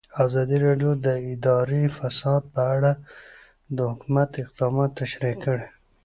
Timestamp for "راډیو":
0.65-0.91